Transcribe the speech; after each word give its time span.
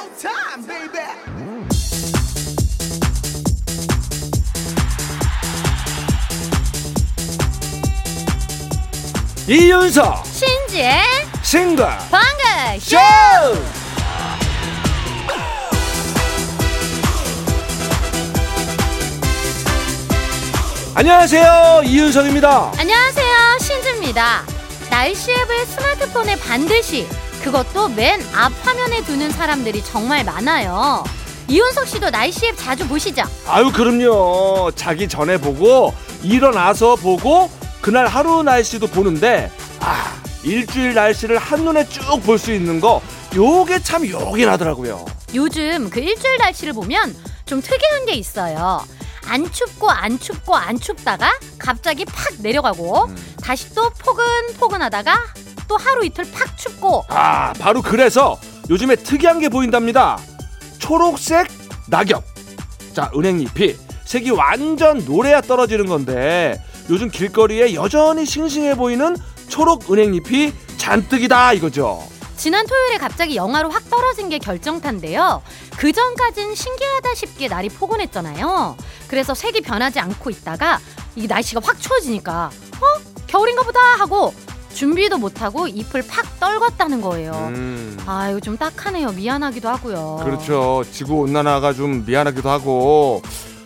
showtime, 0.00 0.66
baby. 0.66 1.00
이윤석 9.48 10.24
신지의 10.26 11.02
싱글 11.42 11.84
방글 12.10 12.80
쇼! 12.80 12.96
안녕하세요 20.94 21.82
이윤석입니다. 21.84 22.72
안녕하세요 22.78 23.58
신지입니다. 23.60 24.44
날씨 24.90 25.30
앱을 25.32 25.66
스마트폰에 25.66 26.36
반드시 26.36 27.06
그것도 27.42 27.88
맨 27.90 28.20
앞 28.34 28.52
화면에 28.64 29.02
두는 29.04 29.30
사람들이 29.30 29.82
정말 29.84 30.24
많아요 30.24 31.04
이윤석 31.48 31.86
씨도 31.88 32.10
날씨 32.10 32.46
앱 32.46 32.56
자주 32.56 32.86
보시죠? 32.86 33.22
아유 33.48 33.72
그럼요 33.72 34.70
자기 34.76 35.08
전에 35.08 35.36
보고 35.38 35.92
일어나서 36.22 36.96
보고 36.96 37.50
그날 37.80 38.06
하루 38.06 38.42
날씨도 38.42 38.86
보는데 38.88 39.50
아 39.80 40.14
일주일 40.44 40.94
날씨를 40.94 41.38
한눈에 41.38 41.88
쭉 41.88 42.22
볼 42.22 42.38
수 42.38 42.52
있는 42.52 42.80
거 42.80 43.02
요게 43.34 43.82
참 43.82 44.06
요긴 44.06 44.48
하더라고요 44.48 45.04
요즘 45.34 45.90
그 45.90 46.00
일주일 46.00 46.36
날씨를 46.38 46.72
보면 46.72 47.16
좀 47.46 47.60
특이한 47.60 48.06
게 48.06 48.12
있어요. 48.14 48.84
안 49.26 49.50
춥고 49.50 49.90
안 49.90 50.18
춥고 50.20 50.54
안 50.56 50.78
춥다가 50.78 51.32
갑자기 51.58 52.04
팍 52.04 52.34
내려가고 52.38 53.06
음. 53.06 53.34
다시 53.42 53.72
또 53.74 53.90
포근포근하다가 53.90 55.16
또 55.70 55.76
하루 55.76 56.04
이틀 56.04 56.24
팍 56.32 56.58
춥고 56.58 57.04
아 57.08 57.52
바로 57.52 57.80
그래서 57.80 58.40
요즘에 58.68 58.96
특이한 58.96 59.38
게 59.38 59.48
보인답니다 59.48 60.18
초록색 60.80 61.46
낙엽 61.86 62.24
자 62.92 63.08
은행잎이 63.16 63.76
색이 64.04 64.30
완전 64.32 64.98
노래야 65.04 65.40
떨어지는 65.40 65.86
건데 65.86 66.60
요즘 66.90 67.08
길거리에 67.08 67.74
여전히 67.74 68.26
싱싱해 68.26 68.74
보이는 68.74 69.16
초록 69.48 69.92
은행잎이 69.92 70.52
잔뜩이다 70.76 71.52
이거죠 71.52 72.02
지난 72.36 72.66
토요일에 72.66 72.98
갑자기 72.98 73.36
영하로 73.36 73.70
확 73.70 73.90
떨어진 73.90 74.30
게 74.30 74.38
결정타인데요. 74.38 75.42
그 75.76 75.92
전까진 75.92 76.54
신기하다 76.54 77.14
싶게 77.14 77.48
날이 77.48 77.68
포근했잖아요. 77.68 78.78
그래서 79.08 79.34
색이 79.34 79.60
변하지 79.60 80.00
않고 80.00 80.30
있다가 80.30 80.80
이 81.16 81.26
날씨가 81.26 81.60
확 81.62 81.78
추워지니까 81.78 82.50
어 82.80 83.00
겨울인가 83.26 83.62
보다 83.62 83.78
하고 83.98 84.32
준비도 84.74 85.18
못하고 85.18 85.66
잎을 85.66 86.02
팍 86.06 86.38
떨궜다는 86.40 87.02
거예요. 87.02 87.32
음, 87.54 87.98
아 88.06 88.30
이거 88.30 88.40
좀 88.40 88.56
딱하네요. 88.56 89.12
미안하기도 89.12 89.68
하고요. 89.68 90.20
그렇죠 90.24 90.82
지구 90.90 91.16
온난화가 91.20 91.72
좀 91.74 92.04
미안하기도 92.06 92.48
하고 92.48 93.22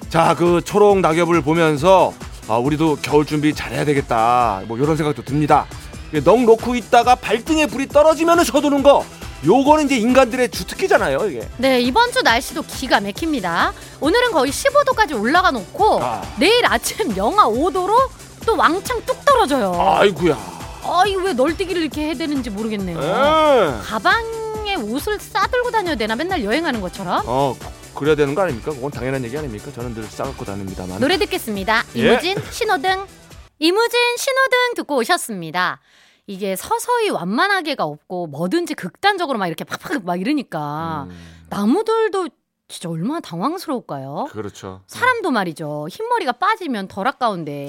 자 0.09 0.35
그 0.35 0.61
초록 0.65 1.01
낙엽을 1.01 1.43
보면서 1.43 2.13
아, 2.49 2.57
우리도 2.57 2.99
겨울 3.03 3.25
준비 3.27 3.55
잘해야 3.55 3.85
되겠다 3.85 4.63
뭐 4.69 4.77
이런 4.79 4.97
생각도 4.97 5.25
듭니다 5.25 5.67
넋 6.13 6.45
놓고 6.45 6.75
있다가 6.77 7.15
발등에 7.17 7.67
불이 7.67 7.89
떨어지면 7.89 8.45
서두는 8.45 8.83
거 8.83 9.05
요거는 9.45 9.87
이제 9.87 9.97
인간들의 9.97 10.51
주특기잖아요 10.51 11.19
이게 11.29 11.49
네 11.57 11.81
이번 11.81 12.13
주 12.13 12.23
날씨도 12.23 12.63
기가 12.63 13.01
막힙니다. 13.01 13.73
오늘은 14.01 14.31
거의 14.33 14.53
15도까지 14.53 15.21
올라가 15.21 15.51
놓고 15.51 16.03
아. 16.03 16.23
내일 16.39 16.65
아침 16.67 17.17
영하 17.17 17.47
5도로 17.49 17.97
또 18.47 18.57
왕창 18.57 19.01
뚝 19.07 19.25
떨어져요. 19.25 19.73
아이구야 19.81 20.54
아이 20.85 21.15
왜 21.17 21.33
널뛰기를 21.33 21.81
이렇게 21.83 22.03
해야 22.07 22.15
되는지 22.15 22.51
모르겠네요. 22.51 22.99
에. 22.99 23.81
가방에 23.85 24.75
옷을 24.77 25.19
싸들고 25.19 25.71
다녀야 25.71 25.95
되나 25.97 26.15
맨날 26.17 26.45
여행하는 26.45 26.81
것처럼 26.81 27.23
어 27.27 27.57
그래야 27.95 28.15
되는 28.15 28.35
거 28.35 28.43
아닙니까? 28.43 28.73
그건 28.73 28.91
당연한 28.91 29.25
얘기 29.25 29.37
아닙니까? 29.39 29.71
저는 29.73 29.95
늘 29.95 30.03
싸갖고 30.05 30.45
다닙니다만. 30.45 31.01
노래 31.01 31.17
듣겠습니다. 31.19 31.83
예. 31.97 32.13
이무진 32.13 32.37
신호등 32.51 33.07
이무진 33.59 34.01
신호등 34.19 34.75
듣고 34.77 34.97
오셨습니다. 34.97 35.81
이게 36.27 36.57
서서히 36.57 37.11
완만하게가 37.11 37.85
없고 37.85 38.27
뭐든지 38.29 38.75
극단적으로 38.75 39.39
막 39.39 39.47
이렇게 39.47 39.63
팍팍 39.65 40.05
막 40.05 40.19
이러니까 40.21 41.07
음, 41.11 41.45
나무들도 41.51 42.29
진짜 42.67 42.89
얼마나 42.89 43.21
당황스러울까요? 43.21 44.29
그렇죠. 44.31 44.81
사람도 44.87 45.31
말이죠. 45.31 45.87
흰머리가 45.91 46.33
빠지면 46.33 46.89
덜 46.89 47.07
아까운데 47.07 47.69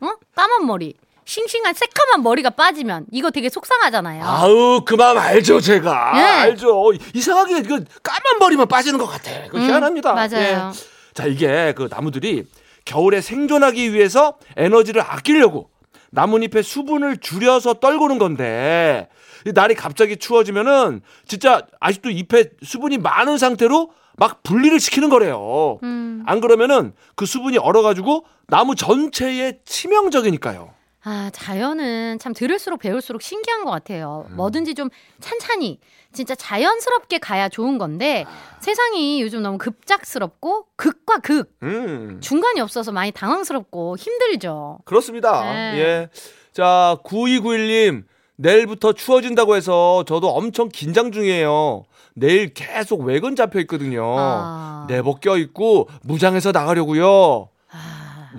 어? 0.00 0.12
까만 0.36 0.66
머리 0.66 0.94
싱싱한 1.26 1.74
새까만 1.74 2.22
머리가 2.22 2.50
빠지면 2.50 3.06
이거 3.12 3.30
되게 3.30 3.48
속상하잖아요. 3.48 4.24
아우 4.24 4.82
그 4.84 4.94
마음 4.94 5.18
알죠 5.18 5.60
제가 5.60 6.12
네. 6.14 6.20
알죠 6.20 6.92
이상하게 7.14 7.62
그 7.62 7.84
까만 8.02 8.38
머리만 8.38 8.68
빠지는 8.68 8.98
것 8.98 9.06
같아 9.06 9.30
그 9.50 9.58
음, 9.58 9.62
희한합니다 9.64 10.12
맞아요. 10.14 10.36
예. 10.72 11.12
자 11.14 11.26
이게 11.26 11.74
그 11.76 11.88
나무들이 11.90 12.44
겨울에 12.84 13.20
생존하기 13.20 13.92
위해서 13.92 14.38
에너지를 14.56 15.02
아끼려고 15.02 15.68
나뭇잎의 16.10 16.62
수분을 16.62 17.16
줄여서 17.18 17.74
떨구는 17.74 18.18
건데 18.18 19.08
이 19.44 19.52
날이 19.52 19.74
갑자기 19.74 20.16
추워지면은 20.16 21.02
진짜 21.26 21.62
아직도 21.80 22.10
잎에 22.10 22.50
수분이 22.62 22.98
많은 22.98 23.36
상태로 23.38 23.90
막 24.16 24.42
분리를 24.44 24.78
시키는 24.78 25.08
거래요 25.10 25.80
음. 25.82 26.22
안 26.26 26.40
그러면은 26.40 26.92
그 27.16 27.26
수분이 27.26 27.58
얼어가지고 27.58 28.24
나무 28.46 28.76
전체에 28.76 29.58
치명적이니까요. 29.64 30.76
아, 31.08 31.30
자연은 31.32 32.18
참 32.18 32.34
들을수록 32.34 32.80
배울수록 32.80 33.22
신기한 33.22 33.64
것 33.64 33.70
같아요. 33.70 34.26
음. 34.28 34.36
뭐든지 34.36 34.74
좀 34.74 34.88
찬찬히, 35.20 35.78
진짜 36.12 36.34
자연스럽게 36.34 37.18
가야 37.18 37.48
좋은 37.48 37.78
건데, 37.78 38.24
아. 38.26 38.58
세상이 38.60 39.22
요즘 39.22 39.40
너무 39.40 39.56
급작스럽고, 39.56 40.66
극과 40.74 41.18
극, 41.18 41.52
음, 41.62 42.18
중간이 42.20 42.60
없어서 42.60 42.90
많이 42.90 43.12
당황스럽고 43.12 43.96
힘들죠. 43.96 44.80
그렇습니다. 44.84 45.44
네. 45.44 45.78
예. 45.78 46.08
자, 46.52 46.96
9291님, 47.04 48.02
내일부터 48.34 48.92
추워진다고 48.92 49.54
해서 49.54 50.04
저도 50.08 50.30
엄청 50.30 50.68
긴장 50.68 51.12
중이에요. 51.12 51.84
내일 52.14 52.52
계속 52.52 53.02
외근 53.02 53.36
잡혀 53.36 53.60
있거든요. 53.60 54.16
아. 54.18 54.86
내복 54.88 55.20
껴 55.20 55.38
입고 55.38 55.88
무장해서 56.02 56.50
나가려고요. 56.50 57.48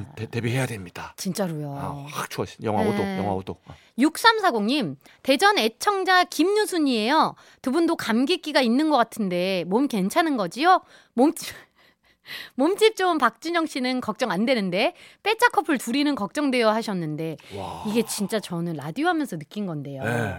아, 0.06 0.16
대, 0.16 0.26
대비해야 0.28 0.66
됩니다. 0.66 1.14
진짜로요. 1.18 1.74
아, 1.76 2.06
확 2.10 2.30
추워. 2.30 2.46
영하 2.64 2.84
네. 2.84 2.92
5도, 2.92 3.18
영하 3.18 3.36
5도. 3.44 3.58
6340님, 4.00 4.96
대전 5.24 5.58
애청자 5.58 6.24
김유순이에요. 6.24 7.36
두 7.62 7.72
분도 7.72 7.96
감기기가 7.96 8.62
있는 8.62 8.90
것 8.90 8.98
같은데, 8.98 9.64
몸 9.68 9.88
괜찮은 9.88 10.38
거지요? 10.38 10.82
몸집, 11.14 11.56
몸집 12.56 12.96
좋은 12.96 13.18
박준영 13.18 13.66
씨는 13.66 14.02
걱정 14.02 14.32
안 14.32 14.46
되는데, 14.46 14.94
빼짝 15.24 15.52
커플 15.52 15.78
둘이는 15.78 16.16
걱정돼요 16.16 16.70
하셨는데, 16.70 17.38
와. 17.56 17.84
이게 17.88 18.04
진짜 18.04 18.40
저는 18.40 18.74
라디오 18.74 19.08
하면서 19.08 19.38
느낀 19.38 19.66
건데요. 19.66 20.04
네. 20.04 20.36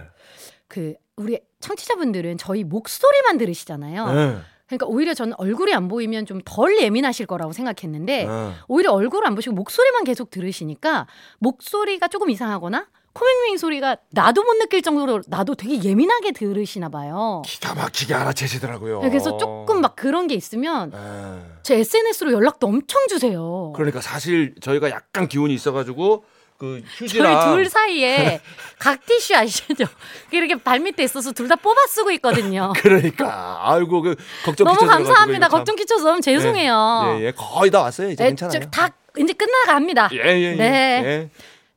그, 0.67 0.93
우리 1.15 1.39
청취자분들은 1.59 2.37
저희 2.37 2.63
목소리만 2.63 3.37
들으시잖아요. 3.37 4.13
네. 4.13 4.37
그러니까 4.69 4.85
오히려 4.85 5.13
저는 5.15 5.33
얼굴이 5.37 5.73
안 5.73 5.87
보이면 5.87 6.25
좀 6.25 6.41
덜 6.45 6.79
예민하실 6.79 7.25
거라고 7.25 7.51
생각했는데, 7.51 8.25
네. 8.25 8.51
오히려 8.67 8.93
얼굴을 8.93 9.27
안 9.27 9.35
보시고 9.35 9.55
목소리만 9.55 10.03
계속 10.03 10.29
들으시니까 10.29 11.07
목소리가 11.39 12.07
조금 12.07 12.29
이상하거나 12.29 12.87
코맹맹이 13.11 13.57
소리가 13.57 13.97
나도 14.11 14.43
못 14.43 14.53
느낄 14.57 14.81
정도로 14.81 15.21
나도 15.27 15.55
되게 15.55 15.83
예민하게 15.83 16.31
들으시나 16.31 16.89
봐요. 16.89 17.41
기가 17.45 17.73
막히게 17.73 18.13
알아채시더라고요. 18.13 19.01
그래서 19.01 19.37
조금 19.37 19.81
막 19.81 19.95
그런 19.95 20.27
게 20.27 20.35
있으면 20.35 20.91
네. 20.91 20.97
제 21.63 21.79
SNS로 21.79 22.31
연락도 22.31 22.67
엄청 22.67 23.07
주세요. 23.07 23.73
그러니까 23.75 23.99
사실 23.99 24.53
저희가 24.61 24.91
약간 24.91 25.27
기운이 25.27 25.53
있어가지고 25.53 26.23
그 26.59 26.81
저희 26.83 27.07
휴지랑 27.07 27.55
둘 27.55 27.69
사이에 27.69 28.41
각 28.77 29.05
티슈 29.05 29.33
아시죠? 29.35 29.85
이렇게 30.31 30.55
발밑에 30.57 31.03
있어서 31.05 31.31
둘 31.31 31.47
다 31.47 31.55
뽑아 31.55 31.87
쓰고 31.87 32.11
있거든요. 32.11 32.73
그러니까 32.77 33.59
아이고 33.63 34.01
그 34.01 34.15
걱정 34.45 34.65
너무 34.67 34.85
감사합니다. 34.85 35.47
걱정 35.47 35.75
끼쳐서 35.77 36.03
너무 36.03 36.21
죄송해요. 36.21 37.17
예, 37.21 37.25
예, 37.27 37.31
거의 37.31 37.71
다 37.71 37.81
왔어요. 37.81 38.09
이제 38.11 38.23
네, 38.23 38.29
괜찮아요. 38.31 38.59
저- 38.59 38.69
다 38.69 38.89
이제 39.17 39.33
끝나갑니다. 39.33 40.09
예, 40.11 40.17
예, 40.17 40.41
예. 40.51 40.55
네. 40.55 41.01
예. 41.05 41.29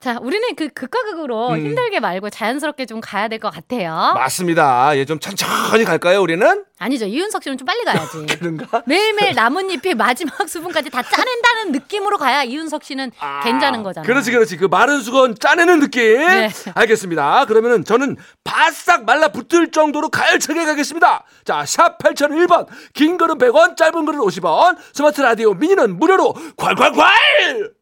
자, 0.03 0.19
우리는 0.21 0.57
그 0.57 0.69
극과 0.69 1.03
극으로 1.05 1.51
음. 1.51 1.59
힘들게 1.65 2.01
말고 2.01 2.29
자연스럽게 2.29 2.87
좀 2.87 3.01
가야 3.01 3.29
될 3.29 3.39
것 3.39 3.51
같아요. 3.55 4.13
맞습니다. 4.17 4.97
예, 4.99 5.05
좀 5.05 5.21
천천히 5.21 5.85
갈까요, 5.85 6.21
우리는? 6.21 6.65
아니죠. 6.81 7.07
이윤석 7.07 7.43
씨는 7.45 7.57
좀 7.57 7.65
빨리 7.67 7.85
가야지. 7.85 8.27
그런가? 8.39 8.83
매일매일 8.87 9.35
나뭇잎의 9.35 9.95
마지막 9.97 10.49
수분까지 10.49 10.91
다 10.91 11.03
짜낸다는 11.03 11.71
느낌으로 11.73 12.19
가야 12.19 12.43
이윤석 12.43 12.83
씨는 12.83 13.13
괜찮은 13.45 13.85
거잖아요. 13.85 14.07
그렇지, 14.07 14.33
그렇지. 14.33 14.57
그 14.57 14.65
마른 14.65 15.01
수건 15.01 15.37
짜내는 15.39 15.79
느낌. 15.79 16.03
네. 16.19 16.51
알겠습니다. 16.75 17.45
그러면은 17.45 17.85
저는 17.85 18.17
바싹 18.43 19.05
말라 19.05 19.29
붙을 19.29 19.71
정도로 19.71 20.09
가열차게 20.09 20.65
가겠습니다. 20.65 21.25
자, 21.45 21.65
샵 21.65 21.99
8001번. 21.99 22.67
긴 22.95 23.17
글은 23.19 23.39
100원, 23.39 23.77
짧은 23.77 24.05
글은 24.05 24.19
50원. 24.19 24.77
스마트 24.93 25.21
라디오 25.21 25.55
미니는 25.55 25.97
무료로 25.99 26.35
콸콸콸! 26.57 27.82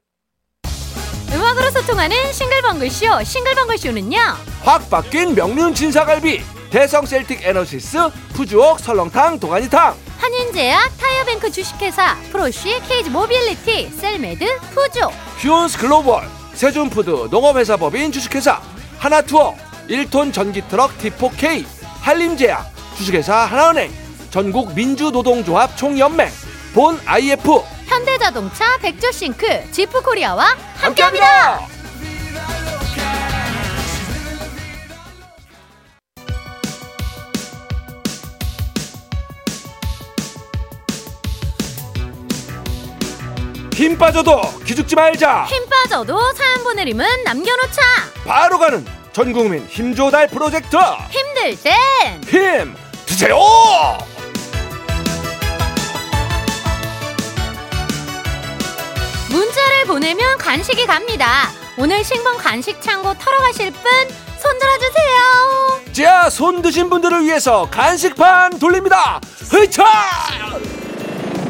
음악으로 1.33 1.71
소통하는 1.71 2.33
싱글벙글쇼. 2.33 3.23
싱글벙글쇼는요. 3.25 4.19
확 4.63 4.91
바뀐 4.91 5.35
명륜 5.35 5.75
진사갈비 5.75 6.43
대성 6.71 7.07
셀틱 7.07 7.41
에너시스 7.45 7.99
푸주옥 8.35 8.81
설렁탕 8.81 9.39
도가니탕 9.41 9.95
한인제약 10.19 10.97
타이어뱅크 10.99 11.51
주식회사 11.51 12.17
프로쉬 12.31 12.81
케이지 12.89 13.11
모빌리티 13.11 13.91
셀메드 13.91 14.45
푸조 14.75 15.11
휴온스 15.39 15.79
글로벌 15.79 16.29
세준푸드 16.55 17.29
농업회사법인 17.31 18.13
주식회사 18.13 18.61
하나투어 18.99 19.55
1톤 19.89 20.33
전기트럭 20.33 20.97
D4K 20.99 21.65
한림제약 22.03 22.71
주식회사 22.99 23.35
하나은행 23.47 23.91
전국 24.31 24.75
민주노동조합 24.75 25.77
총연맹 25.77 26.29
본 26.75 27.01
IF 27.07 27.63
현대자동차 27.91 28.79
백조싱크 28.79 29.73
지프코리아와 29.73 30.45
함께합니다. 30.77 31.27
함께합니다. 31.27 31.81
힘 43.75 43.97
빠져도 43.97 44.41
기죽지 44.67 44.95
말자. 44.95 45.45
힘 45.45 45.67
빠져도 45.69 46.19
사연 46.35 46.63
보내림은 46.63 47.25
남겨놓자. 47.25 47.81
바로 48.27 48.59
가는 48.59 48.85
전국민 49.13 49.67
힘조달 49.67 50.29
프로젝트 50.29 50.77
힘들 51.11 51.57
땐 51.63 52.21
힘 52.27 52.75
드세요. 53.07 53.37
문자를 59.31 59.85
보내면 59.87 60.39
간식이 60.39 60.87
갑니다. 60.87 61.51
오늘 61.79 62.03
신봉 62.03 62.37
간식 62.37 62.83
창고 62.83 63.15
털어가실 63.15 63.71
분 63.71 63.83
손들어주세요. 64.39 65.93
자, 65.93 66.29
손 66.29 66.63
드신 66.63 66.91
분들을 66.91 67.25
위해서 67.25 67.69
간식판 67.71 68.59
돌립니다. 68.59 69.21
흐차! 69.51 69.85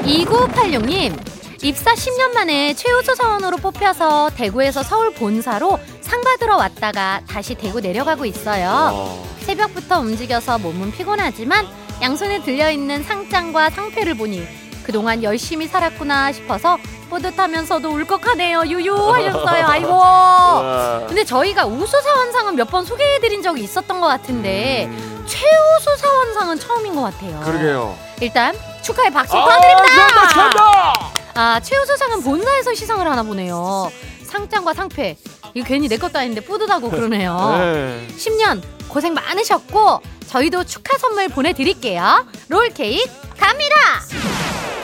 2986님, 0.05 1.19
입사 1.63 1.95
10년 1.95 2.33
만에 2.35 2.75
최우수 2.75 3.15
사원으로 3.15 3.57
뽑혀서 3.59 4.31
대구에서 4.37 4.83
서울 4.83 5.13
본사로 5.15 5.79
상 6.03 6.21
받으러 6.21 6.57
왔다가 6.57 7.23
다시 7.29 7.55
대구 7.55 7.81
내려가고 7.81 8.27
있어요. 8.27 9.25
새벽부터 9.41 10.01
움직여서 10.01 10.59
몸은 10.59 10.93
피곤하지만 10.93 11.67
양손에 12.03 12.43
들려있는 12.43 13.05
상장과 13.05 13.71
상패를 13.71 14.15
보니 14.15 14.47
그동안 14.91 15.23
열심히 15.23 15.69
살았구나 15.69 16.33
싶어서 16.33 16.77
뿌듯하면서도 17.11 17.89
울컥하네요. 17.91 18.65
유유 18.67 18.93
하셨어요. 19.13 19.67
아이고. 19.71 21.07
근데 21.07 21.23
저희가 21.25 21.65
우수 21.65 22.01
사원상은 22.03 22.57
몇 22.57 22.71
번 22.71 22.85
소개해드린 22.85 23.41
적이 23.43 23.63
있었던 23.63 24.01
것 24.01 24.07
같은데 24.09 24.91
최우수 25.27 25.97
사원상은 25.97 26.59
처음인 26.59 26.95
것 26.97 27.03
같아요. 27.03 27.37
음. 27.39 27.45
그러게요. 27.45 27.97
일단 28.21 28.53
축하의 28.83 29.13
박수 29.13 29.37
아, 29.37 29.45
부탁드립니다. 29.45 29.87
축하한다, 29.87 30.29
축하한다! 30.29 31.11
아 31.35 31.61
최우수상은 31.61 32.23
본사에서 32.25 32.75
시상을 32.75 33.09
하나 33.09 33.23
보네요. 33.23 33.91
상장과 34.25 34.75
상패 34.75 35.17
이거 35.55 35.67
괜히 35.69 35.89
내 35.89 35.99
것도 35.99 36.19
아닌데 36.19 36.41
뿌듯하고 36.41 36.91
그러네요. 36.91 37.37
네. 37.59 38.09
10년 38.17 38.61
고생 38.89 39.15
많으셨고 39.15 40.01
저희도 40.29 40.65
축하 40.65 40.99
선물 40.99 41.29
보내드릴게요. 41.29 42.27
롤 42.49 42.69
케이크 42.71 43.09
갑니다. 43.39 43.77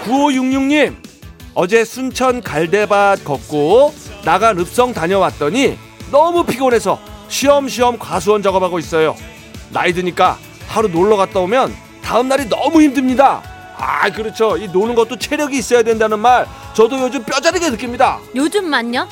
9566님, 0.06 0.94
어제 1.54 1.84
순천 1.84 2.40
갈대밭 2.42 3.24
걷고 3.24 3.92
나간 4.24 4.58
읍성 4.58 4.94
다녀왔더니 4.94 5.76
너무 6.12 6.44
피곤해서 6.44 6.98
쉬엄쉬엄 7.28 7.98
과수원 7.98 8.42
작업하고 8.42 8.78
있어요. 8.78 9.16
나이 9.70 9.92
드니까 9.92 10.38
하루 10.68 10.88
놀러 10.88 11.16
갔다 11.16 11.40
오면 11.40 11.74
다음 12.02 12.28
날이 12.28 12.48
너무 12.48 12.80
힘듭니다. 12.82 13.42
아, 13.76 14.08
그렇죠. 14.10 14.56
이 14.56 14.68
노는 14.68 14.94
것도 14.94 15.18
체력이 15.18 15.58
있어야 15.58 15.82
된다는 15.82 16.20
말 16.20 16.46
저도 16.74 17.00
요즘 17.00 17.24
뼈저리게 17.24 17.70
느낍니다. 17.70 18.20
요즘만요? 18.34 19.08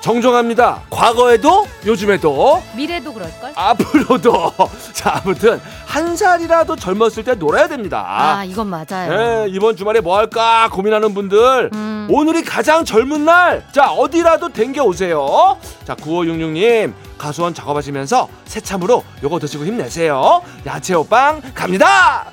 정정합니다. 0.00 0.82
과거에도 0.90 1.66
요즘에도 1.84 2.62
미래도 2.74 3.12
그럴걸? 3.12 3.52
앞으로도 3.54 4.52
자 4.92 5.20
아무튼 5.22 5.60
한 5.86 6.16
살이라도 6.16 6.76
젊었을 6.76 7.24
때 7.24 7.34
놀아야 7.34 7.68
됩니다. 7.68 8.04
아 8.06 8.44
이건 8.44 8.68
맞아요. 8.68 9.12
예, 9.12 9.46
이번 9.50 9.76
주말에 9.76 10.00
뭐 10.00 10.16
할까 10.16 10.68
고민하는 10.72 11.12
분들 11.14 11.70
음. 11.72 12.08
오늘이 12.10 12.42
가장 12.42 12.84
젊은 12.84 13.24
날. 13.24 13.64
자, 13.72 13.90
어디라도 13.92 14.48
댕겨 14.48 14.84
오세요. 14.84 15.56
자, 15.84 15.94
9566님 15.94 16.92
가수원 17.18 17.54
작업하시면서 17.54 18.28
새참으로 18.46 19.04
요거 19.22 19.38
드시고 19.38 19.64
힘내세요. 19.66 20.42
야채 20.66 20.94
호빵 20.94 21.42
갑니다. 21.54 22.30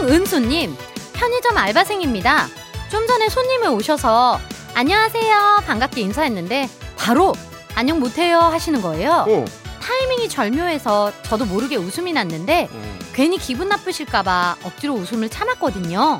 홍은수님 0.00 0.74
편의점 1.12 1.58
알바생입니다. 1.58 2.48
좀 2.90 3.06
전에 3.06 3.28
손님이 3.28 3.66
오셔서 3.66 4.40
안녕하세요 4.72 5.62
반갑게 5.66 6.00
인사했는데 6.00 6.70
바로 6.96 7.34
안녕 7.74 8.00
못해요 8.00 8.38
하시는 8.38 8.80
거예요. 8.80 9.26
어. 9.28 9.44
타이밍이 9.82 10.30
절묘해서 10.30 11.12
저도 11.24 11.44
모르게 11.44 11.76
웃음이 11.76 12.14
났는데 12.14 12.68
괜히 13.12 13.36
기분 13.36 13.68
나쁘실까봐 13.68 14.56
억지로 14.64 14.94
웃음을 14.94 15.28
참았거든요. 15.28 16.16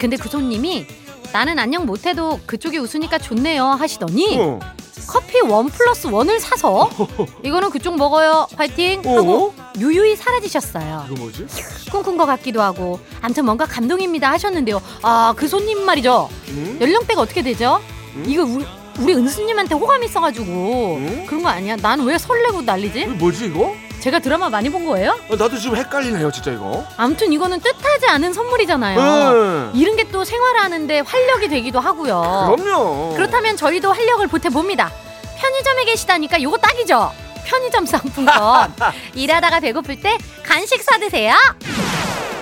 근데 0.00 0.16
그 0.16 0.30
손님이 0.30 0.86
나는 1.30 1.58
안녕 1.58 1.84
못해도 1.84 2.40
그쪽이 2.46 2.78
웃으니까 2.78 3.18
좋네요 3.18 3.66
하시더니 3.66 4.38
어. 4.40 4.58
커피 5.08 5.40
원 5.40 5.68
플러스 5.68 6.06
원을 6.06 6.38
사서 6.38 6.90
이거는 7.42 7.70
그쪽 7.70 7.96
먹어요 7.96 8.46
화이팅 8.56 9.02
하고 9.04 9.54
유유히 9.78 10.14
사라지셨어요. 10.16 11.06
이거 11.10 11.20
뭐지? 11.20 11.46
꿈꾼 11.90 12.16
것 12.18 12.26
같기도 12.26 12.60
하고 12.62 13.00
아무튼 13.22 13.44
뭔가 13.46 13.64
감동입니다 13.66 14.30
하셨는데요. 14.32 14.80
아 15.02 15.32
그 15.36 15.48
손님 15.48 15.84
말이죠. 15.84 16.28
응? 16.48 16.78
연령대가 16.80 17.20
어떻게 17.22 17.42
되죠? 17.42 17.80
음? 18.16 18.24
이거 18.26 18.44
우리, 18.44 18.66
우리 19.00 19.14
은수님한테 19.14 19.74
호감 19.74 20.02
있어가지고 20.04 20.46
응? 21.00 21.24
그런 21.26 21.42
거 21.42 21.48
아니야? 21.48 21.76
난 21.76 22.00
왜 22.00 22.18
설레고 22.18 22.62
난리지? 22.62 23.06
뭐지 23.06 23.46
이거? 23.46 23.72
제가 24.08 24.20
드라마 24.20 24.48
많이 24.48 24.70
본 24.70 24.86
거예요? 24.86 25.10
어, 25.28 25.36
나도 25.36 25.58
지금 25.58 25.76
헷갈리네요, 25.76 26.30
진짜 26.32 26.50
이거. 26.50 26.82
아무튼 26.96 27.30
이거는 27.30 27.60
뜻하지 27.60 28.06
않은 28.06 28.32
선물이잖아요. 28.32 28.98
응. 28.98 29.70
이런 29.74 29.96
게 29.96 30.08
또 30.10 30.24
생활하는데 30.24 31.00
활력이 31.00 31.48
되기도 31.48 31.78
하고요. 31.80 32.56
그럼요. 32.56 33.12
그렇다면 33.14 33.58
저희도 33.58 33.92
활력을 33.92 34.26
보태봅니다. 34.28 34.90
편의점에 35.36 35.84
계시다니까 35.84 36.40
요거 36.40 36.56
딱이죠? 36.56 37.12
편의점 37.44 37.84
상품권. 37.84 38.72
일하다가 39.14 39.60
배고플 39.60 40.00
때 40.00 40.16
간식 40.42 40.82
사 40.82 40.96
드세요. 40.98 41.34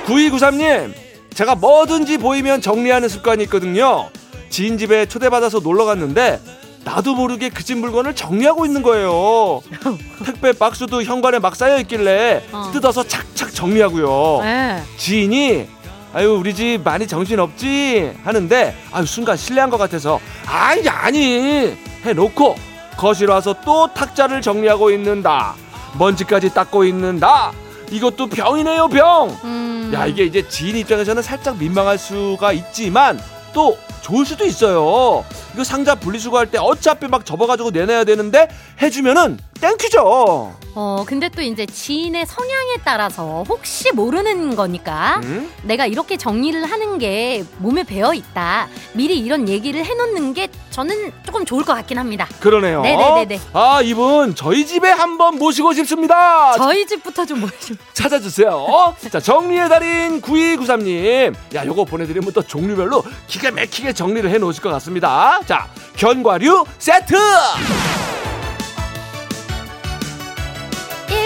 9293님, 0.07 0.95
제가 1.35 1.57
뭐든지 1.57 2.19
보이면 2.19 2.61
정리하는 2.61 3.09
습관이 3.09 3.43
있거든요. 3.45 4.09
지인 4.51 4.79
집에 4.79 5.07
초대받아서 5.07 5.59
놀러 5.59 5.85
갔는데 5.87 6.41
나도 6.87 7.17
모르게 7.17 7.49
그 7.51 7.65
집 7.67 7.79
물건을 7.79 8.15
정리하고 8.15 8.65
있는 8.65 8.81
거예요. 8.83 9.61
택배 10.25 10.53
박스도 10.53 11.03
현관에 11.03 11.41
막 11.41 11.57
쌓여 11.57 11.79
있길래 11.81 12.45
어. 12.53 12.71
뜯어서 12.73 13.03
착착 13.03 13.53
정리하고요. 13.53 14.39
네. 14.45 14.83
지인이 14.97 15.67
아유 16.15 16.37
우리 16.39 16.55
집 16.55 16.79
많이 16.85 17.09
정신 17.09 17.41
없지 17.41 18.13
하는데 18.23 18.77
아유 18.93 19.05
순간 19.05 19.37
실례한 19.37 19.69
것 19.69 19.79
같아서 19.79 20.21
아니 20.47 20.89
아니 20.89 21.77
해놓고 22.05 22.55
거실 22.97 23.31
와서 23.31 23.53
또 23.65 23.89
탁자를 23.93 24.41
정리하고 24.41 24.91
있는다. 24.93 25.55
먼지까지 25.99 26.55
닦고 26.55 26.85
있는다. 26.85 27.51
이것도 27.91 28.29
병이네요 28.29 28.87
병. 28.89 29.37
음. 29.43 29.91
야 29.93 30.07
이게 30.07 30.23
이제 30.25 30.47
지인 30.49 30.77
입장에서는 30.77 31.21
살짝 31.21 31.59
민망할 31.59 31.99
수가 31.99 32.53
있지만 32.53 33.21
또 33.53 33.77
좋을 34.03 34.25
수도 34.25 34.45
있어요. 34.47 35.25
이거 35.57 35.65
상자 35.65 35.95
분리수거할 35.95 36.51
때 36.51 36.59
어차피 36.59 37.09
막 37.09 37.25
접어가지고 37.25 37.71
내놔야 37.71 38.05
되는데 38.05 38.47
해주면은 38.83 39.39
thank 39.61 40.00
you죠. 40.00 40.55
어, 40.79 41.05
근데 41.07 41.31
또 41.31 41.41
이제 41.41 41.65
지인의 41.65 42.27
성향에 42.27 42.75
따라서 42.85 43.45
혹시 43.49 43.91
모르는 43.93 44.57
거니까 44.57 45.21
음? 45.25 45.51
내가 45.63 45.87
이렇게 45.87 46.19
정리를 46.19 46.63
하는 46.71 46.99
게 46.99 47.45
몸에 47.59 47.83
배어 47.83 48.13
있다. 48.13 48.69
미리 48.93 49.19
이런 49.19 49.49
얘기를 49.49 49.83
해놓는 49.85 50.35
게 50.35 50.49
저는 50.71 51.13
조금 51.25 51.47
좋을 51.47 51.65
것 51.65 51.73
같긴 51.75 51.99
합니다. 51.99 52.29
그러네요. 52.41 52.83
네네네네. 52.83 53.41
아 53.55 53.81
이분 53.83 54.35
저희 54.35 54.67
집에 54.67 54.91
한번 54.91 55.37
모시고 55.37 55.73
싶습니다. 55.73 56.53
저희 56.59 56.87
집부터 56.87 57.25
좀 57.25 57.41
모시면. 57.41 57.79
찾아주세요. 57.95 58.95
자 59.11 59.19
정리의 59.19 59.69
달인 59.71 60.21
9293님. 60.21 61.35
야 61.55 61.65
요거 61.65 61.85
보내드리면 61.87 62.33
또 62.35 62.43
종류별로 62.43 63.03
기가 63.27 63.51
막히게 63.51 63.95
정리를 63.95 64.29
해 64.29 64.37
놓으실 64.37 64.63
것 64.63 64.69
같습니다. 64.71 65.41
자 65.47 65.69
견과류 65.97 66.67
세트. 66.79 67.15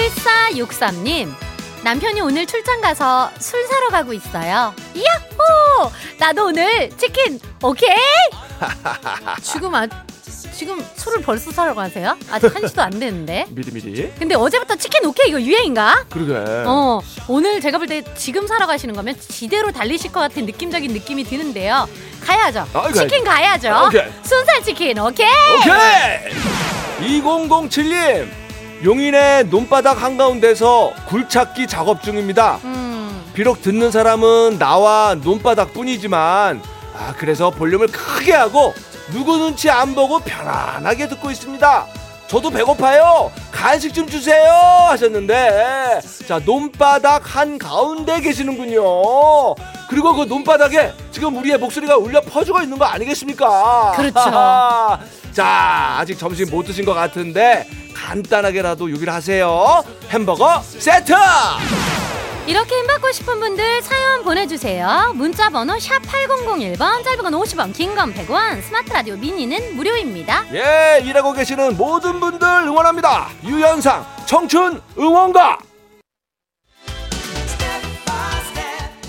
1463님, 0.08 1.28
남편이 1.82 2.20
오늘 2.22 2.46
출장 2.46 2.80
가서 2.80 3.30
술 3.38 3.64
사러 3.66 3.88
가고 3.88 4.12
있어요. 4.12 4.74
야호! 4.96 5.90
나도 6.18 6.46
오늘 6.46 6.90
치킨 6.96 7.38
오케이? 7.62 7.94
지금 9.42 9.74
아 9.74 9.86
지금 10.54 10.84
술을 10.96 11.22
벌써 11.22 11.50
사러 11.50 11.74
가세요? 11.74 12.18
아직 12.30 12.54
한 12.54 12.66
시도 12.68 12.82
안 12.82 12.90
됐는데. 12.90 13.46
미리 13.52 13.70
미리. 13.72 14.12
근데 14.18 14.34
어제부터 14.34 14.76
치킨 14.76 15.04
오케이 15.06 15.28
이거 15.30 15.40
유행인가? 15.40 16.04
그러게. 16.10 16.34
어 16.66 17.00
오늘 17.28 17.60
제가 17.60 17.78
볼 17.78 17.86
때 17.88 18.02
지금 18.14 18.46
사러 18.46 18.66
가시는 18.66 18.94
거면 18.94 19.18
지대로 19.20 19.70
달리실 19.72 20.12
것 20.12 20.20
같은 20.20 20.44
느낌적인 20.46 20.92
느낌이 20.92 21.24
드는데요. 21.24 21.88
가야죠. 22.24 22.66
아, 22.74 22.92
치킨 22.92 23.24
가야죠. 23.24 23.86
오케이. 23.86 24.02
순살 24.22 24.62
치킨 24.62 24.98
오케이. 24.98 25.26
오케이. 25.56 27.20
2007님 27.20 28.28
용인의 28.84 29.44
논바닥 29.46 30.02
한가운데서 30.02 30.92
굴착기 31.06 31.66
작업 31.66 32.02
중입니다. 32.02 32.58
음 32.64 33.30
비록 33.34 33.62
듣는 33.62 33.90
사람은 33.90 34.58
나와 34.58 35.14
논바닥 35.22 35.72
뿐이지만 35.74 36.62
아 36.94 37.14
그래서 37.18 37.50
볼륨을 37.50 37.88
크게 37.88 38.32
하고 38.32 38.74
누구 39.12 39.36
눈치 39.36 39.68
안 39.70 39.94
보고 39.94 40.18
편안하게 40.18 41.08
듣고 41.08 41.30
있습니다. 41.30 41.86
저도 42.26 42.50
배고파요. 42.50 43.30
간식 43.50 43.92
좀 43.92 44.06
주세요 44.06 44.50
하셨는데 44.88 46.00
자 46.26 46.40
논바닥 46.44 47.36
한 47.36 47.58
가운데 47.58 48.20
계시는군요. 48.20 48.82
그리고 49.88 50.14
그 50.14 50.22
논바닥에 50.24 50.92
지금 51.10 51.36
우리의 51.36 51.58
목소리가 51.58 51.96
울려 51.96 52.20
퍼지고 52.20 52.60
있는 52.62 52.78
거 52.78 52.84
아니겠습니까? 52.84 53.92
그렇죠. 53.96 54.98
자 55.32 55.96
아직 55.98 56.18
점심 56.18 56.50
못 56.50 56.64
드신 56.64 56.84
것 56.84 56.94
같은데 56.94 57.66
간단하게라도 57.94 58.90
요기를 58.90 59.12
하세요. 59.12 59.82
햄버거 60.10 60.60
세트. 60.62 61.12
이렇게 62.46 62.74
힘 62.74 62.86
받고 62.86 63.12
싶은 63.12 63.38
분들 63.38 63.82
사연 63.82 64.24
보내주세요. 64.24 65.12
문자 65.14 65.50
번호 65.50 65.78
샵 65.78 66.00
8001번 66.02 67.04
짧은 67.04 67.18
건 67.22 67.32
50원 67.34 67.72
긴 67.74 67.94
건 67.94 68.12
100원 68.12 68.60
스마트 68.62 68.92
라디오 68.92 69.16
미니는 69.16 69.76
무료입니다. 69.76 70.44
예, 70.54 71.00
일하고 71.04 71.32
계시는 71.32 71.76
모든 71.76 72.18
분들 72.18 72.46
응원합니다. 72.66 73.28
유연상 73.44 74.04
청춘 74.26 74.80
응원가. 74.98 75.58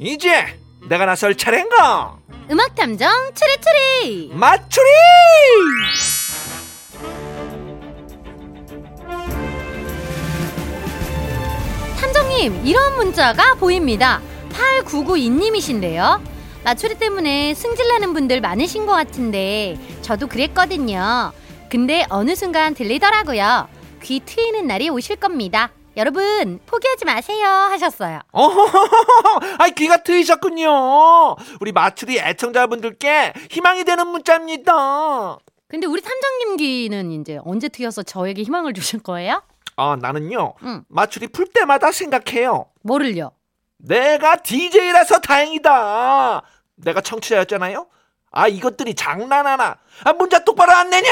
이제 0.00 0.46
내가 0.88 1.04
나설 1.04 1.36
차례인가? 1.36 2.16
음악 2.50 2.74
탐정 2.74 3.10
추리추리. 3.34 4.30
맞추리! 4.34 4.86
탐정님 12.00 12.66
이런 12.66 12.96
문자가 12.96 13.54
보입니다. 13.56 14.22
8992님이신데요. 14.86 16.22
나추리 16.64 16.94
때문에 16.94 17.52
승질나는 17.52 18.14
분들 18.14 18.40
많으신 18.40 18.86
것 18.86 18.92
같은데 18.92 19.76
저도 20.00 20.28
그랬거든요. 20.28 21.32
근데 21.68 22.06
어느 22.08 22.34
순간 22.34 22.72
들리더라고요. 22.72 23.68
귀 24.02 24.20
트이는 24.20 24.66
날이 24.66 24.88
오실 24.88 25.16
겁니다. 25.16 25.70
여러분 26.00 26.58
포기하지 26.64 27.04
마세요 27.04 27.46
하셨어요. 27.46 28.20
어허허허허, 28.32 29.40
아이 29.62 29.72
귀가 29.72 29.98
트이셨군요. 29.98 31.36
우리 31.60 31.72
마추리 31.72 32.18
애청자분들께 32.18 33.34
희망이 33.50 33.84
되는 33.84 34.06
문자입니다. 34.06 35.36
근데 35.68 35.86
우리 35.86 36.00
탐정님 36.00 36.56
귀는 36.56 37.12
이제 37.12 37.38
언제 37.44 37.68
트여서 37.68 38.02
저에게 38.04 38.42
희망을 38.42 38.72
주실 38.72 39.00
거예요? 39.02 39.42
아 39.76 39.96
나는요 40.00 40.54
응. 40.62 40.84
마추리 40.88 41.28
풀 41.28 41.46
때마다 41.48 41.92
생각해요. 41.92 42.64
뭐를요? 42.82 43.32
내가 43.76 44.36
DJ라서 44.36 45.18
다행이다. 45.18 46.40
내가 46.76 47.00
청취자였잖아요. 47.02 47.86
아 48.30 48.48
이것들이 48.48 48.94
장난하나? 48.94 49.76
아 50.04 50.12
문자 50.14 50.38
똑바로 50.46 50.72
안 50.72 50.88
내냐? 50.88 51.10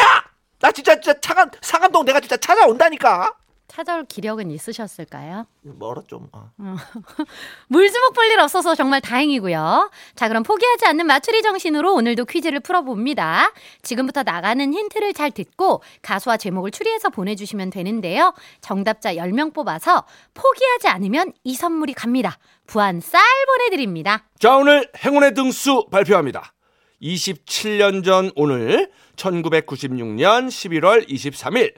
나 0.60 0.72
진짜 0.72 0.94
진짜 0.94 1.20
차간 1.20 1.50
상암동 1.60 2.06
내가 2.06 2.20
진짜 2.20 2.38
찾아온다니까. 2.38 3.34
찾아올 3.68 4.04
기력은 4.06 4.50
있으셨을까요? 4.50 5.46
멀어 5.62 6.02
좀. 6.06 6.28
어. 6.32 6.50
물주먹 7.68 8.14
볼 8.14 8.28
일 8.28 8.40
없어서 8.40 8.74
정말 8.74 9.00
다행이고요. 9.00 9.90
자, 10.16 10.28
그럼 10.28 10.42
포기하지 10.42 10.86
않는 10.86 11.06
맞추리 11.06 11.42
정신으로 11.42 11.94
오늘도 11.94 12.24
퀴즈를 12.24 12.60
풀어봅니다. 12.60 13.52
지금부터 13.82 14.22
나가는 14.22 14.72
힌트를 14.74 15.12
잘 15.14 15.30
듣고 15.30 15.82
가수와 16.02 16.36
제목을 16.38 16.70
추리해서 16.70 17.08
보내주시면 17.10 17.70
되는데요. 17.70 18.34
정답자 18.60 19.14
10명 19.14 19.54
뽑아서 19.54 20.04
포기하지 20.34 20.88
않으면 20.88 21.32
이 21.44 21.54
선물이 21.54 21.92
갑니다. 21.94 22.38
부안 22.66 23.00
쌀 23.00 23.22
보내드립니다. 23.46 24.24
자 24.38 24.56
오늘 24.56 24.90
행운의 25.04 25.34
등수 25.34 25.86
발표합니다. 25.90 26.52
27년 27.00 28.04
전 28.04 28.30
오늘 28.34 28.90
1996년 29.16 30.48
11월 30.48 31.08
23일 31.08 31.72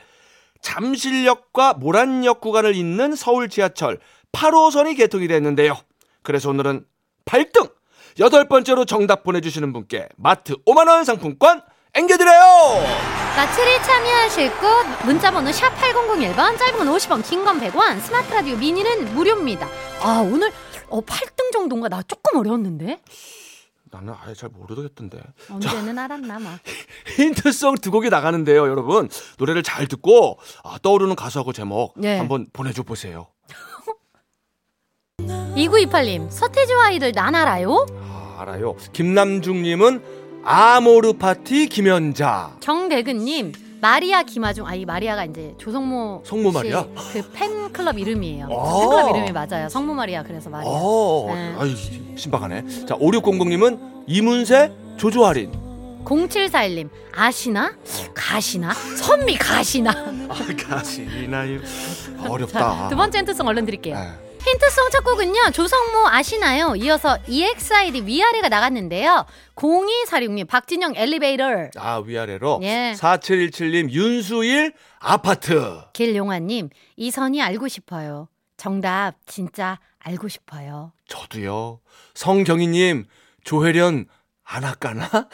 잠실역과 0.63 1.75
모란역 1.75 2.41
구간을 2.41 2.75
잇는 2.77 3.15
서울 3.17 3.49
지하철 3.49 3.99
8호선이 4.33 4.97
개통이 4.97 5.29
됐는데요. 5.29 5.77
그래서 6.23 6.51
오늘은 6.51 6.85
8등 7.25 7.73
여덟 8.19 8.49
번째로 8.49 8.85
정답 8.85 9.23
보내주시는 9.23 9.73
분께 9.73 10.09
마트 10.17 10.55
5만원 10.65 11.05
상품권 11.05 11.63
앵겨드려요! 11.95 12.85
맞추리 13.37 13.83
참여하실 13.83 14.51
곳 14.59 14.67
문자번호 15.07 15.51
샵 15.53 15.75
8001번 15.77 16.59
짧은 16.59 16.79
건 16.79 16.87
50원 16.95 17.25
긴 17.29 17.45
건 17.45 17.61
100원 17.61 18.01
스마트 18.01 18.33
라디오 18.33 18.57
미니는 18.57 19.15
무료입니다. 19.15 19.67
아 20.01 20.21
오늘 20.21 20.53
어, 20.89 21.01
8등 21.01 21.53
정도인가 21.53 21.89
나 21.89 22.03
조금 22.03 22.39
어려웠는데 22.39 23.01
나는 23.91 24.15
아예 24.23 24.35
잘 24.35 24.49
모르겠던데. 24.51 25.21
언제는 25.51 25.99
알았나 25.99 26.39
막. 26.39 26.59
힌트송 27.17 27.77
두 27.77 27.91
곡이 27.91 28.09
나가는데요, 28.09 28.69
여러분. 28.69 29.09
노래를 29.39 29.63
잘 29.63 29.87
듣고 29.89 30.39
아, 30.63 30.79
떠오르는 30.81 31.17
가수하고 31.17 31.53
제목 31.53 31.95
네. 31.97 32.19
한번 32.19 32.47
보내줘 32.53 32.83
보세요. 32.85 33.27
2928님 35.21 36.31
서태지와 36.31 36.87
아이들 36.87 37.13
난 37.13 37.35
알아요? 37.35 37.87
아, 37.93 38.37
알아요. 38.41 38.77
김남중님은 38.93 40.43
아모르 40.45 41.15
파티 41.15 41.67
김연자. 41.69 42.57
정대근님 42.61 43.53
마리아 43.81 44.23
김아중 44.23 44.67
아 44.67 44.75
이 44.75 44.85
마리아가 44.85 45.25
이제 45.25 45.55
조성모 45.59 46.23
성모 46.25 46.53
마리아? 46.53 46.87
그 47.13 47.31
팬클럽 47.33 47.99
이름이에요. 47.99 48.45
아. 48.47 48.79
팬클럽 48.81 49.11
이름이 49.17 49.33
맞아요. 49.33 49.69
성모 49.69 49.95
마리아 49.95 50.23
그래서 50.23 50.49
마리아. 50.51 50.71
어, 50.71 51.27
네. 51.35 51.55
아이 51.59 51.75
신박하네. 52.17 52.87
자, 52.87 52.95
5600님은 52.97 53.79
이문세 54.07 54.73
조조할인. 54.97 55.53
0741님 56.05 56.89
아시나? 57.13 57.75
가시나? 58.15 58.73
선미 58.73 59.37
가시나? 59.37 59.91
아, 59.91 60.35
가시나요? 60.69 61.61
어렵다. 62.29 62.89
두 62.89 62.97
번째 62.97 63.19
힌트송 63.19 63.47
얼른 63.47 63.67
드릴게요. 63.67 63.97
네. 63.97 64.30
힌트송 64.45 64.91
첫 64.91 65.05
곡은요 65.05 65.51
조성모 65.53 66.09
아시나요? 66.09 66.75
이어서 66.77 67.19
EXID 67.29 68.07
위아래가 68.07 68.49
나갔는데요. 68.49 69.27
0246님 69.55 70.47
박진영 70.49 70.95
엘리베이터 70.97 71.45
아, 71.77 71.99
위아래로. 72.05 72.61
예. 72.63 72.95
4717님 72.97 73.91
윤수일 73.91 74.73
아파트. 74.99 75.83
길용화님 75.93 76.71
이선이 76.97 77.43
알고 77.43 77.69
싶어요. 77.69 78.29
정답 78.57 79.15
진짜 79.27 79.79
알고 79.99 80.29
싶어요. 80.29 80.93
저도요. 81.09 81.81
성경희님 82.15 83.05
조혜련 83.45 84.07
안 84.45 84.65
할까나? 84.65 85.09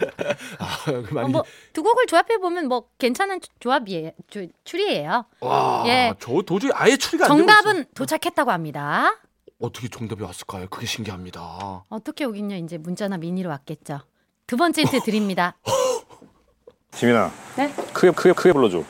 아, 0.58 0.84
그 0.84 0.98
어, 0.98 1.14
많이. 1.14 1.30
뭐 1.32 1.44
두 1.72 1.82
곡을 1.82 2.06
조합해 2.06 2.38
보면 2.38 2.66
뭐 2.68 2.88
괜찮은 2.98 3.40
조- 3.40 3.52
조합이에요. 3.60 4.10
조- 4.28 4.46
추리예요. 4.64 5.24
와, 5.40 5.84
예. 5.86 6.12
저 6.18 6.42
도저히 6.42 6.70
아예 6.74 6.96
추리가 6.96 7.26
정답은. 7.26 7.84
도착했다고 7.94 8.50
합니다. 8.50 9.16
어떻게 9.60 9.88
정답이 9.88 10.22
왔을까요? 10.22 10.68
그게 10.68 10.86
신기합니다. 10.86 11.84
어떻게 11.88 12.24
오긴요? 12.24 12.56
이제 12.56 12.78
문자나 12.78 13.18
미니로 13.18 13.50
왔겠죠. 13.50 14.00
두 14.46 14.56
번째 14.56 14.82
힌트 14.82 15.00
드립니다. 15.04 15.56
지민아. 16.92 17.30
네? 17.56 17.72
크게 17.92 18.10
크게 18.10 18.32
크게 18.32 18.52
불러줘. 18.52 18.82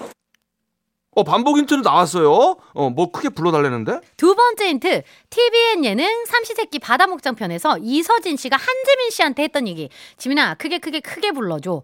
어 1.17 1.25
반복 1.25 1.59
힌트는 1.59 1.83
나왔어요. 1.83 2.31
어 2.75 2.90
뭐 2.90 3.11
크게 3.11 3.31
불러달라는데? 3.31 4.00
두 4.17 4.35
번째 4.35 4.69
힌트 4.69 5.02
TVN 5.31 5.85
예능 5.85 6.25
삼시세끼 6.26 6.79
바다목장 6.79 7.35
편에서 7.35 7.79
이서진 7.79 8.37
씨가 8.37 8.57
한지민 8.57 9.11
씨한테 9.11 9.43
했던 9.45 9.67
얘기 9.67 9.90
지민아 10.19 10.55
크게 10.55 10.79
크게 10.79 11.00
크게 11.00 11.33
불러줘 11.33 11.83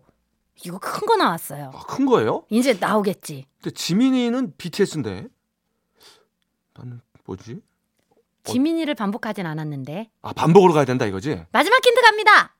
이거 0.64 0.78
큰 0.78 1.06
거 1.06 1.16
나왔어요 1.16 1.72
아, 1.74 1.86
큰 1.86 2.06
거예요? 2.06 2.44
이제 2.50 2.76
나오겠지 2.78 3.46
근데 3.62 3.74
지민이는 3.74 4.54
BTS인데 4.56 5.26
나는 6.78 7.00
뭐지? 7.24 7.56
지민이를 8.44 8.94
반복하진 8.94 9.44
않았는데 9.46 10.08
아 10.22 10.32
반복으로 10.32 10.72
가야 10.72 10.84
된다 10.84 11.04
이거지? 11.04 11.42
마지막 11.52 11.84
힌트 11.84 12.00
갑니다 12.00 12.54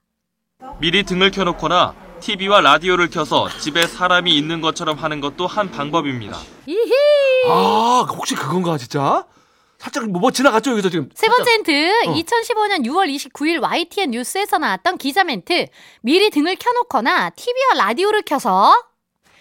미리 0.80 1.04
등을 1.04 1.30
켜놓거나 1.30 1.94
TV와 2.26 2.60
라디오를 2.60 3.08
켜서 3.08 3.48
집에 3.60 3.86
사람이 3.86 4.36
있는 4.36 4.60
것처럼 4.60 4.98
하는 4.98 5.20
것도 5.20 5.46
한 5.46 5.70
방법입니다. 5.70 6.36
이히 6.66 6.90
아 7.48 8.04
혹시 8.08 8.34
그건가 8.34 8.76
진짜? 8.76 9.24
살짝 9.78 10.08
뭐, 10.08 10.20
뭐 10.20 10.32
지나갔죠 10.32 10.72
여기서 10.72 10.88
지금? 10.88 11.08
세 11.14 11.28
번째 11.28 11.52
힌트 11.52 11.70
어. 12.08 12.14
2015년 12.14 12.84
6월 12.84 13.14
29일 13.14 13.62
YTN 13.62 14.10
뉴스에서 14.10 14.58
나왔던 14.58 14.98
기자 14.98 15.22
멘트 15.22 15.66
미리 16.00 16.30
등을 16.30 16.56
켜놓거나 16.56 17.30
TV와 17.30 17.86
라디오를 17.86 18.22
켜서 18.22 18.72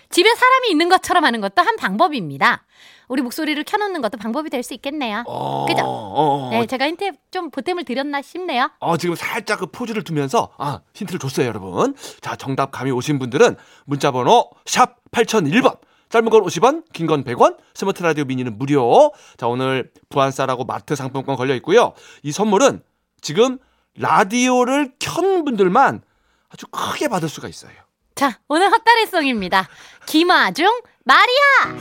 집에 0.09 0.33
사람이 0.33 0.69
있는 0.71 0.89
것처럼 0.89 1.23
하는 1.25 1.41
것도 1.41 1.61
한 1.61 1.75
방법입니다 1.77 2.63
우리 3.07 3.21
목소리를 3.21 3.63
켜놓는 3.63 4.01
것도 4.01 4.17
방법이 4.17 4.49
될 4.49 4.63
수 4.63 4.73
있겠네요 4.73 5.23
어, 5.27 5.65
그죠? 5.67 5.83
어, 5.85 6.47
어, 6.47 6.49
네, 6.51 6.65
제가 6.65 6.87
힌트 6.87 7.11
좀 7.31 7.51
보탬을 7.51 7.83
드렸나 7.85 8.21
싶네요. 8.21 8.71
어, 8.79 8.97
지금 8.97 9.15
살짝 9.15 9.59
그 9.59 9.67
포즈를 9.67 10.03
두면서 10.03 10.49
아 10.57 10.79
힌트를 10.95 11.19
줬어요 11.19 11.45
여러분. 11.47 11.95
자 12.21 12.35
정답 12.35 12.71
감이 12.71 12.89
오신 12.91 13.19
분들은 13.19 13.57
문자 13.85 14.11
번호 14.11 14.49
샵 14.65 14.95
8001번 15.11 15.77
짧은 16.09 16.29
건 16.29 16.43
50원, 16.43 16.83
긴 16.93 17.07
건 17.07 17.23
100원, 17.23 17.57
스마트 17.73 18.01
라디오 18.01 18.25
미니는 18.25 18.57
무료. 18.57 19.11
자 19.37 19.47
오늘 19.47 19.91
부안싸라고 20.09 20.63
마트 20.65 20.95
상품권 20.95 21.35
걸려 21.35 21.53
있고요. 21.55 21.93
이 22.23 22.31
선물은 22.31 22.81
지금 23.21 23.59
라디오를 23.97 24.93
켠 24.99 25.43
분들만 25.43 26.01
아주 26.49 26.67
크게 26.67 27.07
받을 27.07 27.27
수가 27.29 27.47
있어요. 27.47 27.73
자, 28.15 28.39
오늘 28.47 28.71
헛다리송입니다. 28.71 29.67
김아중, 30.05 30.67
마리아! 31.03 31.75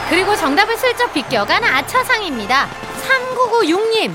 그리고 0.10 0.36
정답을 0.36 0.77
슬쩍 0.77 1.12
비껴간 1.13 1.63
아차상입니다. 1.63 2.67
3996님, 3.07 4.12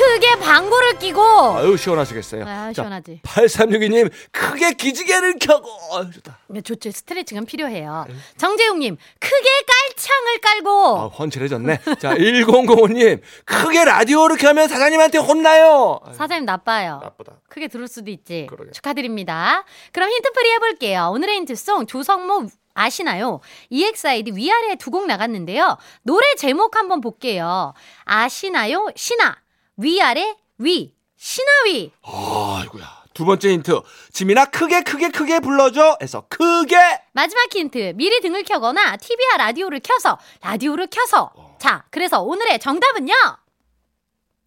크게 0.00 0.36
방구를 0.36 0.98
끼고 0.98 1.20
아유 1.58 1.76
시원하시겠어요. 1.76 2.44
아, 2.46 2.66
자, 2.68 2.72
시원하지. 2.72 3.20
8362님 3.22 4.10
크게 4.32 4.72
기지개를 4.72 5.38
켜고 5.38 5.68
아유, 5.94 6.10
좋다. 6.10 6.38
네, 6.48 6.62
좋죠. 6.62 6.90
스트레칭은 6.90 7.44
필요해요. 7.44 8.06
정재용님, 8.38 8.96
크게 9.18 9.48
깔창을 9.66 10.38
깔고. 10.40 10.96
아, 10.98 11.06
헌칠해졌네. 11.08 11.80
자 11.98 12.14
1005님 12.14 13.20
크게 13.44 13.84
라디오를 13.84 14.38
켜면 14.38 14.68
사장님한테 14.68 15.18
혼나요. 15.18 16.00
아유, 16.02 16.14
사장님 16.14 16.46
나빠요. 16.46 17.00
나쁘다. 17.02 17.32
크게 17.50 17.68
들을 17.68 17.86
수도 17.86 18.10
있지. 18.10 18.46
그러게. 18.48 18.70
축하드립니다. 18.70 19.64
그럼 19.92 20.08
힌트풀이 20.08 20.50
해볼게요. 20.52 21.10
오늘의 21.12 21.36
힌트송 21.36 21.86
조성모 21.86 22.46
아시나요? 22.72 23.40
EXID 23.68 24.32
위아래 24.34 24.76
두 24.76 24.90
곡 24.90 25.06
나갔는데요. 25.06 25.76
노래 26.02 26.24
제목 26.36 26.76
한번 26.76 27.02
볼게요. 27.02 27.74
아시나요? 28.04 28.86
신아. 28.96 29.36
위아래 29.80 30.36
위. 30.58 30.94
신아위. 31.16 31.90
아이고야. 32.02 33.00
두 33.14 33.24
번째 33.24 33.50
힌트. 33.50 33.80
지민아 34.12 34.46
크게 34.46 34.82
크게 34.82 35.08
크게 35.08 35.40
불러줘. 35.40 35.98
해서 36.02 36.24
크게. 36.28 36.76
마지막 37.12 37.46
힌트. 37.50 37.94
미리 37.96 38.20
등을 38.20 38.44
켜거나 38.44 38.96
TV와 38.98 39.36
라디오를 39.38 39.80
켜서 39.80 40.18
라디오를 40.42 40.86
켜서. 40.90 41.32
자, 41.58 41.84
그래서 41.90 42.20
오늘의 42.20 42.58
정답은요. 42.58 43.14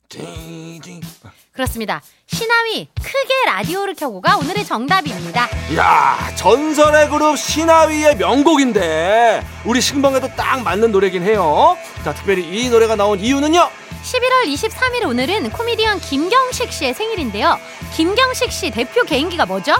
징징. 0.09 1.01
그렇습니다. 1.51 2.01
신아위 2.27 2.87
크게 2.95 3.33
라디오를 3.45 3.93
켜고가 3.93 4.37
오늘의 4.37 4.65
정답입니다. 4.65 5.47
야 5.75 6.33
전설의 6.35 7.09
그룹 7.09 7.37
신화위의 7.37 8.17
명곡인데 8.17 9.45
우리 9.65 9.79
신방에도 9.81 10.27
딱 10.35 10.61
맞는 10.63 10.91
노래긴 10.91 11.21
해요. 11.23 11.77
자 12.03 12.13
특별히 12.13 12.43
이 12.43 12.69
노래가 12.69 12.95
나온 12.95 13.19
이유는요. 13.19 13.69
11월 14.03 14.45
23일 14.53 15.07
오늘은 15.07 15.49
코미디언 15.51 15.99
김경식 16.01 16.71
씨의 16.73 16.93
생일인데요. 16.93 17.57
김경식 17.95 18.51
씨 18.51 18.69
대표 18.69 19.03
개인기가 19.03 19.45
뭐죠? 19.45 19.75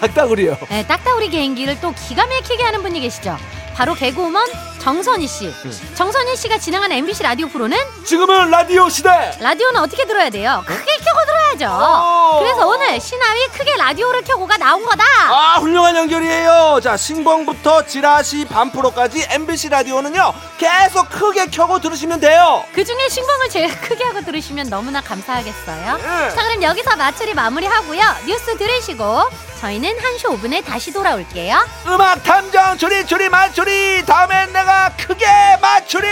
딱딱우리요. 0.00 0.56
네, 0.68 0.86
딱따우리 0.86 1.30
개인기를 1.30 1.80
또 1.80 1.92
기가 1.92 2.26
막히게 2.26 2.62
하는 2.62 2.82
분이 2.82 3.00
계시죠. 3.00 3.36
바로 3.74 3.94
개그우먼 3.94 4.46
정선희 4.80 5.26
씨. 5.26 5.50
정선희 5.94 6.36
씨가 6.36 6.58
진행한 6.58 6.92
MBC 6.92 7.24
라디오 7.24 7.48
프로는 7.48 7.76
지금은 8.04 8.50
라디오 8.50 8.88
시대. 8.88 9.08
라디오는 9.40 9.80
어떻게 9.80 10.04
들어야 10.04 10.30
돼요? 10.30 10.62
들어야죠. 11.56 11.66
어. 11.70 12.38
그래서 12.40 12.66
오늘 12.66 13.00
신하위 13.00 13.48
크게 13.48 13.76
라디오를 13.76 14.22
켜고가 14.22 14.56
나온 14.56 14.84
거다. 14.84 15.04
아 15.28 15.58
훌륭한 15.60 15.96
연결이에요. 15.96 16.80
자 16.82 16.96
신봉부터 16.96 17.86
지라시 17.86 18.44
반프로까지 18.46 19.26
MBC 19.30 19.68
라디오는요 19.70 20.32
계속 20.58 21.08
크게 21.10 21.46
켜고 21.46 21.78
들으시면 21.80 22.20
돼요. 22.20 22.64
그 22.74 22.84
중에 22.84 23.08
신봉을 23.08 23.48
제일 23.48 23.68
크게 23.80 24.04
하고 24.04 24.20
들으시면 24.22 24.68
너무나 24.68 25.00
감사하겠어요. 25.00 25.96
네. 25.96 26.30
자, 26.30 26.42
그럼 26.42 26.62
여기서 26.62 26.96
마추리 26.96 27.34
마무리하고요. 27.34 28.02
뉴스 28.26 28.56
들으시고 28.56 29.28
저희는 29.60 29.96
1시 29.96 30.24
5분에 30.24 30.64
다시 30.64 30.92
돌아올게요. 30.92 31.56
음악 31.86 32.22
탐정 32.22 32.76
추리 32.76 33.06
추리 33.06 33.28
맞추리 33.28 34.04
다음엔 34.04 34.52
내가 34.52 34.90
크게 34.96 35.26
맞추리. 35.60 36.06